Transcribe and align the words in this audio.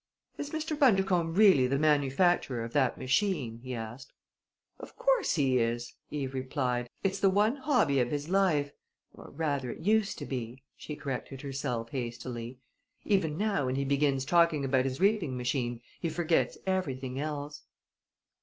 "Is 0.39 0.49
Mr. 0.49 0.73
Bundercombe 0.79 1.37
really 1.37 1.67
the 1.67 1.77
manufacturer 1.77 2.63
of 2.63 2.73
that 2.73 2.97
machine?" 2.97 3.59
he 3.59 3.75
asked. 3.75 4.11
"Of 4.79 4.95
course 4.95 5.35
he 5.35 5.59
is!" 5.59 5.93
Eve 6.09 6.33
replied. 6.33 6.89
"It's 7.03 7.19
the 7.19 7.29
one 7.29 7.57
hobby 7.57 7.99
of 7.99 8.09
his 8.09 8.27
life 8.27 8.71
or, 9.13 9.29
rather, 9.29 9.69
it 9.69 9.81
used 9.81 10.17
to 10.17 10.25
be," 10.25 10.63
she 10.75 10.95
corrected 10.95 11.41
herself 11.41 11.91
hastily. 11.91 12.57
"Even 13.05 13.37
now, 13.37 13.67
when 13.67 13.75
he 13.75 13.85
begins 13.85 14.25
talking 14.25 14.65
about 14.65 14.85
his 14.85 14.99
reaping 14.99 15.37
machine 15.37 15.81
he 15.99 16.09
forgets 16.09 16.57
everything 16.65 17.19
else." 17.19 17.61